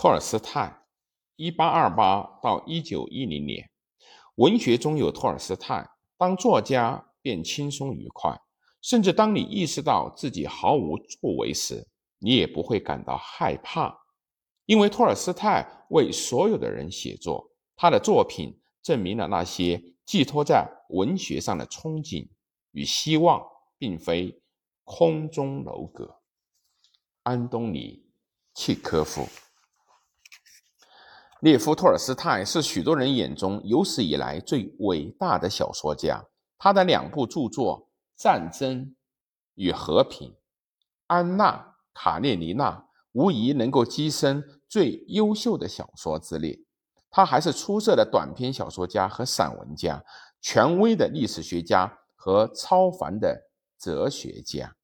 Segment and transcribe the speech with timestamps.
[0.00, 0.74] 托尔斯泰，
[1.36, 3.70] 一八二八到一九一零年，
[4.36, 5.86] 文学中有托尔斯泰。
[6.16, 8.34] 当作家便轻松愉快，
[8.80, 11.86] 甚至当你意识到自己毫无作为时，
[12.18, 13.94] 你也不会感到害怕，
[14.64, 22.26] 因为托尔斯泰为所有的人写作，他的作品证明了那些寄托在文学上的憧憬
[22.70, 23.46] 与希望，
[23.76, 24.40] 并非
[24.82, 26.22] 空中楼阁。
[27.24, 28.02] 安东尼·
[28.58, 29.28] 契科夫。
[31.40, 36.22] 列夫·托尔斯泰是许多人眼中有史以来最伟大的小说家。
[36.58, 37.88] 他的两部著作
[38.22, 38.94] 《战争
[39.54, 40.28] 与和平》
[41.06, 41.52] 《安娜·
[41.94, 42.70] 卡列尼娜》
[43.12, 46.58] 无疑能够跻身最优秀的小说之列。
[47.10, 50.04] 他还是出色的短篇小说家和散文家，
[50.42, 54.76] 权威的历史学家和超凡的哲学家。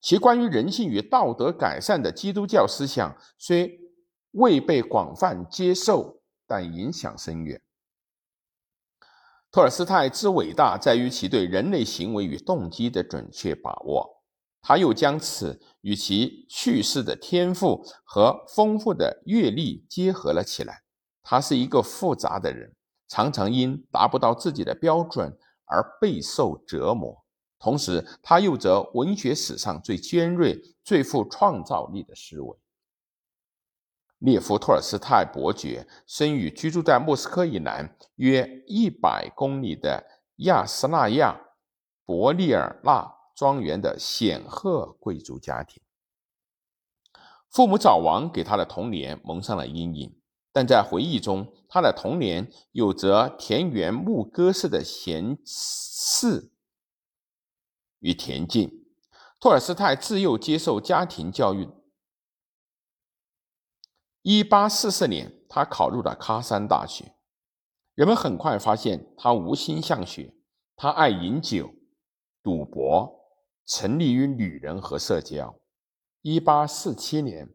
[0.00, 3.80] 其关于人性与道德改善的基督教思想虽
[4.32, 7.60] 未被广泛接受，但影响深远。
[9.50, 14.22] 托尔斯泰之伟大在于其对人类行为与动机的准确把握，
[14.60, 20.82] 他又将此与其叙事的天赋和丰富的阅历结合了起来。
[21.22, 22.74] 他是一个复杂的人，
[23.08, 27.24] 常常因达不到自己的标准而备受折磨。
[27.58, 32.56] 同时，他又着文学史上最尖锐、最富创造力的思维。
[34.18, 40.04] 列夫·托尔斯泰伯爵生于居住在莫斯科以南约一百公里的
[40.38, 41.40] 亚斯纳亚
[42.04, 45.80] 伯利尔纳庄园的显赫贵族家庭。
[47.48, 50.14] 父母早亡，给他的童年蒙上了阴影。
[50.52, 56.50] 但在回忆中，他的童年有着田园牧歌式的闲适
[58.00, 58.84] 与恬静。
[59.38, 61.68] 托尔斯泰自幼接受家庭教育。
[64.22, 67.14] 一八四四年，他考入了喀山大学。
[67.94, 70.34] 人们很快发现他无心向学，
[70.76, 71.72] 他爱饮酒、
[72.42, 73.12] 赌博，
[73.64, 75.58] 沉溺于女人和社交。
[76.22, 77.48] 一八四七年，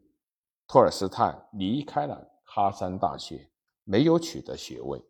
[0.66, 3.50] 托尔斯泰离开了喀山大学，
[3.84, 5.02] 没有取得学位。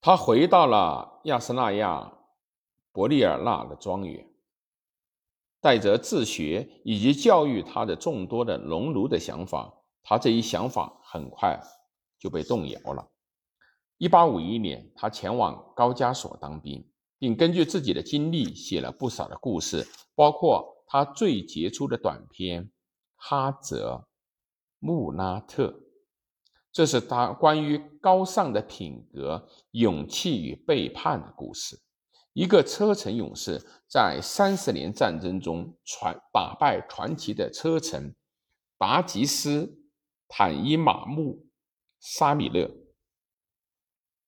[0.00, 2.12] 他回到了亚斯纳亚
[2.92, 4.28] 伯利尔纳的庄园。
[5.66, 11.60] 带着自学以及教育他的众多的农奴的想法，他这一想法很快
[12.20, 13.10] 就被动摇了。
[13.98, 16.88] 一八五一年，他前往高加索当兵，
[17.18, 19.84] 并根据自己的经历写了不少的故事，
[20.14, 22.62] 包括他最杰出的短篇
[23.16, 24.06] 《哈泽
[24.78, 25.66] 穆拉特》，
[26.70, 31.76] 这是他关于高尚的品格、勇气与背叛的故事。
[32.36, 38.14] 一个车臣勇士在三十年战争中传打败传奇的车臣
[38.76, 39.78] 达吉斯
[40.28, 41.46] 坦伊马木
[41.98, 42.70] 沙米勒，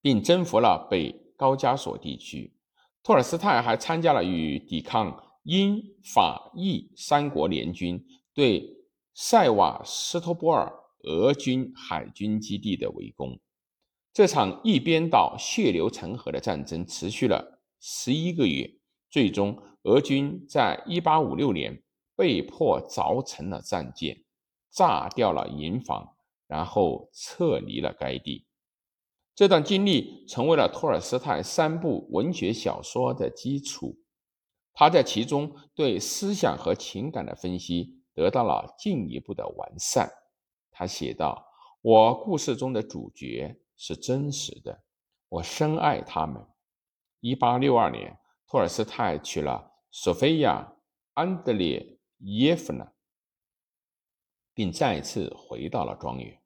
[0.01, 2.57] 并征服了北高加索地区。
[3.03, 5.79] 托尔斯泰还参加了与抵抗英
[6.11, 8.03] 法意三国联军
[8.33, 8.75] 对
[9.13, 13.39] 塞瓦斯托波尔俄军海军基地的围攻。
[14.11, 17.57] 这场一边倒、血流成河的战争持续了。
[17.79, 18.69] 十一个月，
[19.09, 21.81] 最终俄军在一八五六年
[22.15, 24.23] 被迫凿沉了战舰，
[24.71, 26.15] 炸掉了营房，
[26.47, 28.45] 然后撤离了该地。
[29.33, 33.97] 这段经历成为了托尔斯泰三部文学小说的基础。
[34.73, 40.09] 他在其中对思想和情感的分析得到了进一步的完善。
[40.71, 41.45] 他写道
[41.81, 44.83] ：“我故事中的主角是真实的，
[45.29, 46.45] 我深爱他们。”
[47.21, 50.61] 一八六二年，托尔斯泰娶了索菲亚·
[51.13, 52.93] 安德烈耶夫娜，
[54.53, 56.41] 并再次回到了庄园。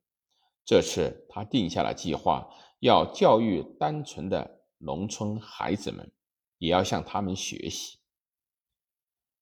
[0.66, 6.12] 这次，他定下了计划，要教育单纯的农村孩子们，
[6.58, 8.00] 也要向他们学习。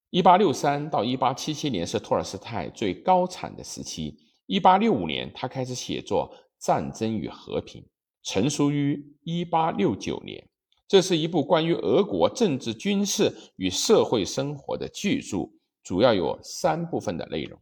[0.09, 4.19] 一八六三到一八七七年是托尔斯泰最高产的时期。
[4.47, 6.29] 一八六五年，他开始写作
[6.65, 7.81] 《战争与和平》，
[8.21, 10.50] 成书于一八六九年。
[10.91, 15.49] 这是一部关于俄国政治、军事与社会生活的巨著，
[15.81, 17.57] 主要有三部分的内容。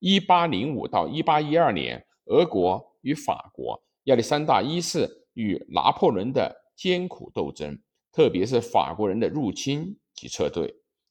[0.00, 7.74] 一八零五到一八一二年，俄国与法国、亚历山大一世与拿破仑的艰苦斗争，
[8.12, 10.70] 特别是法国人的入侵及撤退，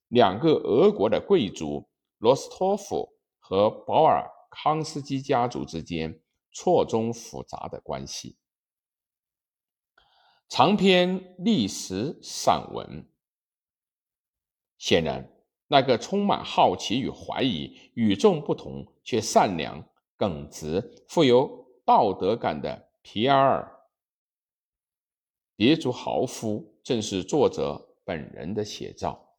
[0.09, 1.89] 两个俄国的贵族
[2.19, 3.09] 罗斯托夫
[3.39, 6.21] 和保尔康斯基家族之间
[6.51, 8.38] 错综复杂的关系。
[10.50, 13.06] 长篇历史散文。
[14.78, 15.30] 显然，
[15.68, 19.84] 那个充满好奇与怀疑、与众不同却善良、
[20.16, 23.62] 耿直、富有道德感的皮埃尔·
[25.58, 29.36] 别祖豪夫，正是作者本人的写照。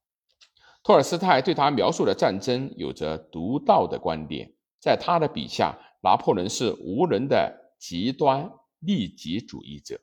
[0.83, 8.51] 托尔斯泰对他描述的战争有着独到的观点，在他的笔下，拿破仑是无能的极端
[8.81, 10.01] 利己主义者，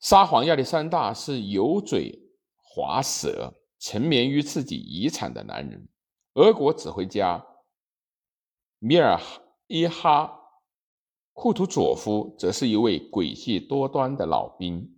[0.00, 2.18] 沙皇亚历山大是油嘴
[2.56, 5.88] 滑舌、沉湎于自己遗产的男人，
[6.34, 7.46] 俄国指挥家
[8.78, 9.20] 米尔
[9.66, 10.40] 伊哈
[11.34, 14.96] 库图佐夫则是一位诡计多端的老兵。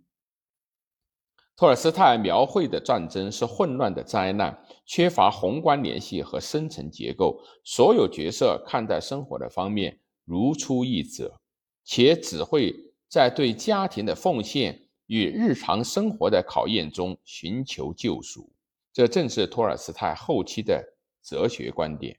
[1.55, 7.39] 托尔斯泰描绘的战争是混乱的灾难，缺乏宏观联系和深层结构。
[7.65, 11.41] 所有角色看待生活的方面如出一辙，
[11.83, 12.73] 且只会
[13.07, 18.51] 在对家庭的奉献与日常生活的考验中寻求救赎。
[18.91, 20.83] 这正是托尔斯泰后期的
[21.23, 22.13] 哲学观点。《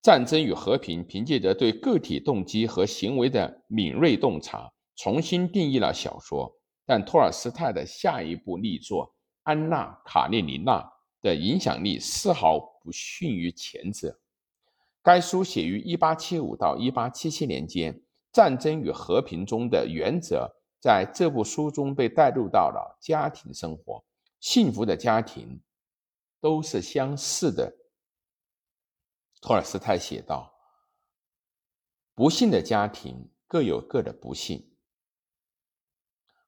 [0.00, 6.56] 战争与和平》凭借着对个体动机和行为的敏锐洞察，重新定义了小说。
[6.84, 9.06] 但托尔斯泰的下一部力作
[9.42, 10.78] 《安娜·卡列尼娜》
[11.20, 14.16] 的影响力丝毫不逊于前者。
[15.02, 18.00] 该书写于1875到1877年间，
[18.32, 20.48] 战争与和平中的原则
[20.86, 24.04] 在这部书中被带入到了家庭生活。
[24.38, 25.60] 幸福的家庭
[26.40, 27.74] 都是相似的，
[29.40, 30.54] 托尔斯泰写道
[32.14, 34.76] ：“不幸的家庭各有各的不幸。”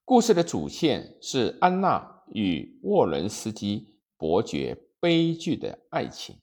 [0.05, 6.39] 故事的主线是安娜与沃伦斯基伯爵悲剧的爱情。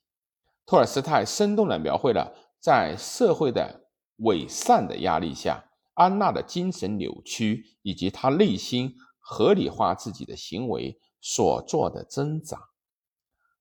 [0.67, 5.65] 托尔斯泰生动地描绘了在社会的伪善的压力下，
[5.97, 12.57] 安娜的精神扭曲以及她内心合理化自己的行为所做的挣扎。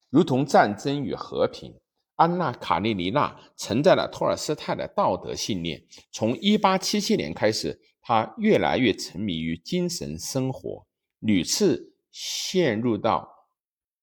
[0.10, 1.72] 如同《战争与和平》，
[2.16, 5.84] 安娜·卡列尼娜承载了托尔斯泰的道德信念。
[6.12, 7.82] 从1877年开始。
[8.08, 10.86] 他越来越沉迷于精神生活，
[11.18, 13.28] 屡次陷入到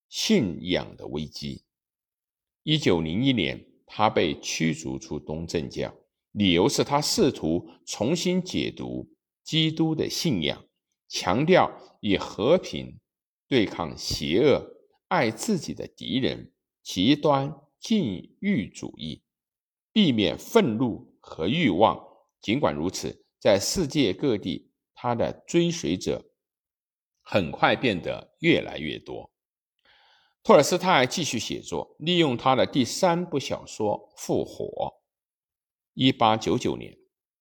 [0.09, 1.63] 信仰的危机。
[2.63, 5.95] 一九零一年，他被驱逐出东正教，
[6.33, 9.09] 理由是他试图重新解读
[9.43, 10.65] 基督的信仰，
[11.07, 11.71] 强调
[12.01, 12.99] 以和平
[13.47, 14.61] 对抗邪恶、
[15.07, 16.53] 爱自己的敌人、
[16.83, 19.23] 极端禁欲主义，
[19.91, 22.05] 避免愤怒和欲望。
[22.41, 23.21] 尽管如此。
[23.43, 26.31] 在世界各地，他的追随者
[27.21, 29.33] 很快变得越来越多。
[30.43, 34.65] 托尔斯泰继续写作，利用他的第三部小说《复活》
[35.95, 36.97] （1899 年）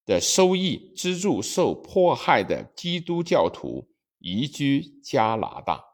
[0.07, 3.89] 的收益，资助受迫害的基督教徒
[4.19, 5.85] 移居加拿大。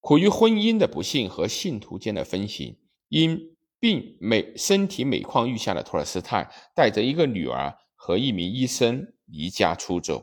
[0.00, 7.78] 苦于婚姻的不幸和信徒间的分歧，因病每身体每况愈下的托尔斯泰带着一个女儿。
[8.04, 10.20] 和一名医生离家出走，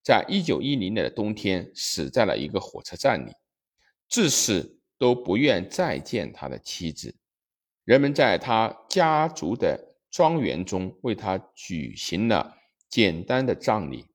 [0.00, 3.32] 在一九一零年的冬天死在了一个火车站里，
[4.08, 7.16] 至死都不愿再见他的妻子。
[7.82, 9.85] 人们在他家族的
[10.16, 12.56] 庄园中为他举行了
[12.88, 14.06] 简单的葬礼。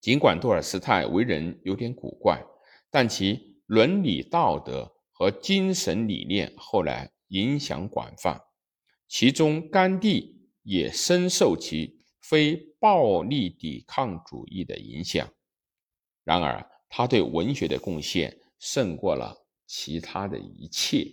[0.00, 2.42] 尽管托尔斯泰为人有点古怪，
[2.90, 8.40] 但其伦理道德和精神理念后来影响广泛，
[9.06, 10.38] 其中甘地。
[10.62, 15.26] 也深受其非暴力抵抗主义的影响。
[16.24, 19.34] 然而，他对文学的贡献胜过了
[19.66, 21.06] 其他的一切。